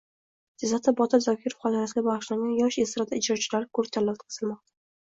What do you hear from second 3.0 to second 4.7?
ijrochilari ko‘rik-tanlovi o‘tkazilmoqda